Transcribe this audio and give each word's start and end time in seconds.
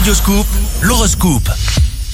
Radioscoop, 0.00 0.46
l'horoscope. 0.80 1.50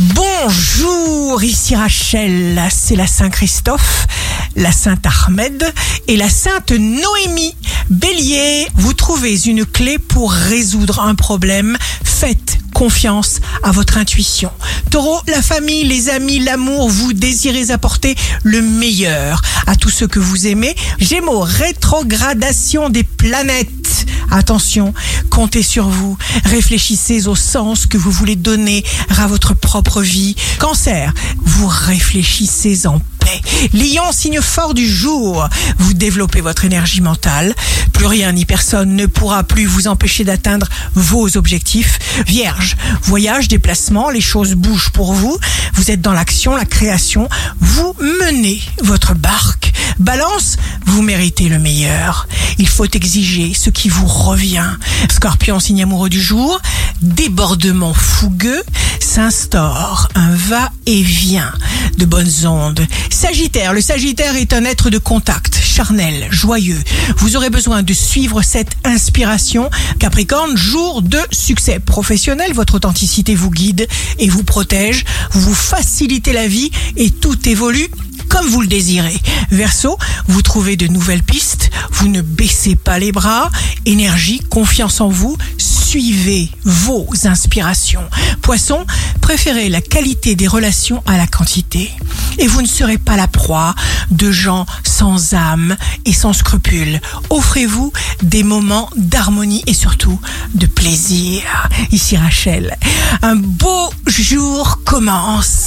Bonjour, 0.00 1.40
ici 1.44 1.76
Rachel, 1.76 2.60
c'est 2.68 2.96
la 2.96 3.06
Saint-Christophe, 3.06 4.08
la 4.56 4.72
Sainte-Ahmed 4.72 5.72
et 6.08 6.16
la 6.16 6.28
Sainte 6.28 6.72
Noémie. 6.72 7.54
Bélier, 7.88 8.66
vous 8.74 8.92
trouvez 8.92 9.40
une 9.46 9.64
clé 9.64 9.98
pour 9.98 10.32
résoudre 10.32 10.98
un 10.98 11.14
problème. 11.14 11.78
Faites 12.02 12.58
confiance 12.74 13.40
à 13.62 13.70
votre 13.70 13.98
intuition. 13.98 14.50
Taureau, 14.90 15.20
la 15.28 15.40
famille, 15.40 15.84
les 15.84 16.08
amis, 16.08 16.40
l'amour, 16.40 16.90
vous 16.90 17.12
désirez 17.12 17.70
apporter 17.70 18.16
le 18.42 18.62
meilleur 18.62 19.40
à 19.68 19.76
tous 19.76 19.90
ceux 19.90 20.08
que 20.08 20.18
vous 20.18 20.48
aimez. 20.48 20.74
Gémeaux, 20.98 21.40
rétrogradation 21.40 22.90
des 22.90 23.04
planètes. 23.04 24.06
Attention, 24.30 24.92
comptez 25.36 25.62
sur 25.62 25.90
vous. 25.90 26.16
Réfléchissez 26.46 27.28
au 27.28 27.34
sens 27.34 27.84
que 27.84 27.98
vous 27.98 28.10
voulez 28.10 28.36
donner 28.36 28.82
à 29.18 29.26
votre 29.26 29.52
propre 29.52 30.00
vie. 30.00 30.34
Cancer, 30.58 31.12
vous 31.44 31.66
réfléchissez 31.68 32.86
en 32.86 33.00
paix. 33.18 33.42
Lion, 33.74 34.12
signe 34.12 34.40
fort 34.40 34.72
du 34.72 34.88
jour. 34.88 35.46
Vous 35.76 35.92
développez 35.92 36.40
votre 36.40 36.64
énergie 36.64 37.02
mentale. 37.02 37.54
Plus 37.92 38.06
rien 38.06 38.32
ni 38.32 38.46
personne 38.46 38.96
ne 38.96 39.04
pourra 39.04 39.44
plus 39.44 39.66
vous 39.66 39.88
empêcher 39.88 40.24
d'atteindre 40.24 40.68
vos 40.94 41.36
objectifs. 41.36 41.98
Vierge, 42.26 42.74
voyage, 43.02 43.48
déplacement, 43.48 44.08
les 44.08 44.22
choses 44.22 44.54
bougent 44.54 44.90
pour 44.90 45.12
vous. 45.12 45.38
Vous 45.74 45.90
êtes 45.90 46.00
dans 46.00 46.14
l'action, 46.14 46.56
la 46.56 46.64
création. 46.64 47.28
Vous 47.60 47.94
menez 48.00 48.62
votre 48.82 49.14
barque. 49.14 49.65
Balance, 49.98 50.56
vous 50.84 51.02
méritez 51.02 51.48
le 51.48 51.58
meilleur. 51.58 52.28
Il 52.58 52.68
faut 52.68 52.84
exiger 52.84 53.54
ce 53.54 53.70
qui 53.70 53.88
vous 53.88 54.06
revient. 54.06 54.70
Scorpion, 55.10 55.58
signe 55.58 55.82
amoureux 55.82 56.08
du 56.08 56.20
jour, 56.20 56.60
débordement 57.00 57.94
fougueux, 57.94 58.62
s'instaure 59.00 60.08
un 60.14 60.34
va-et-vient 60.34 61.52
de 61.98 62.04
bonnes 62.04 62.46
ondes. 62.46 62.86
Sagittaire, 63.10 63.72
le 63.72 63.80
Sagittaire 63.80 64.36
est 64.36 64.52
un 64.52 64.64
être 64.64 64.90
de 64.90 64.98
contact, 64.98 65.58
charnel, 65.62 66.26
joyeux. 66.30 66.82
Vous 67.16 67.36
aurez 67.36 67.50
besoin 67.50 67.82
de 67.82 67.94
suivre 67.94 68.42
cette 68.42 68.76
inspiration. 68.84 69.70
Capricorne, 69.98 70.56
jour 70.56 71.02
de 71.02 71.18
succès 71.30 71.78
professionnel, 71.78 72.52
votre 72.52 72.74
authenticité 72.74 73.34
vous 73.34 73.50
guide 73.50 73.88
et 74.18 74.28
vous 74.28 74.44
protège. 74.44 75.04
Vous 75.32 75.54
facilitez 75.54 76.32
la 76.32 76.48
vie 76.48 76.70
et 76.96 77.10
tout 77.10 77.48
évolue 77.48 77.88
comme 78.36 78.48
vous 78.48 78.60
le 78.60 78.66
désirez. 78.66 79.18
Verseau, 79.50 79.96
vous 80.28 80.42
trouvez 80.42 80.76
de 80.76 80.86
nouvelles 80.88 81.22
pistes, 81.22 81.70
vous 81.92 82.08
ne 82.08 82.20
baissez 82.20 82.76
pas 82.76 82.98
les 82.98 83.10
bras, 83.10 83.50
énergie, 83.86 84.40
confiance 84.40 85.00
en 85.00 85.08
vous, 85.08 85.38
suivez 85.56 86.50
vos 86.64 87.08
inspirations. 87.24 88.04
Poisson, 88.42 88.84
préférez 89.22 89.70
la 89.70 89.80
qualité 89.80 90.34
des 90.34 90.48
relations 90.48 91.02
à 91.06 91.16
la 91.16 91.26
quantité. 91.26 91.90
Et 92.38 92.46
vous 92.46 92.60
ne 92.60 92.66
serez 92.66 92.98
pas 92.98 93.16
la 93.16 93.26
proie 93.26 93.74
de 94.10 94.30
gens 94.30 94.66
sans 94.84 95.32
âme 95.32 95.74
et 96.04 96.12
sans 96.12 96.34
scrupules. 96.34 97.00
Offrez-vous 97.30 97.90
des 98.22 98.42
moments 98.42 98.90
d'harmonie 98.96 99.62
et 99.66 99.72
surtout 99.72 100.20
de 100.54 100.66
plaisir. 100.66 101.42
Ici 101.90 102.18
Rachel, 102.18 102.76
un 103.22 103.36
beau 103.36 103.90
jour 104.06 104.80
commence. 104.84 105.65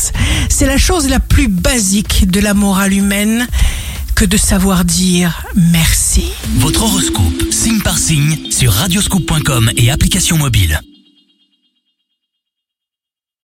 C'est 0.50 0.66
la 0.66 0.78
chose 0.78 1.08
la 1.08 1.19
plus 1.19 1.47
basique 1.47 2.30
de 2.30 2.39
la 2.39 2.53
morale 2.53 2.94
humaine 2.94 3.47
que 4.16 4.25
de 4.25 4.36
savoir 4.36 4.83
dire 4.83 5.45
merci. 5.55 6.25
Votre 6.55 6.83
horoscope, 6.83 7.52
signe 7.52 7.80
par 7.80 7.97
signe, 7.97 8.38
sur 8.52 8.73
radioscoop.com 8.73 9.72
et 9.77 9.89
application 9.89 10.38
mobile. 10.38 10.81